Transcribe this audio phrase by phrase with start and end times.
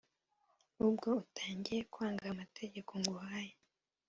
[0.85, 3.53] Ubwo utangiye kwangaAmategeko nguhaye,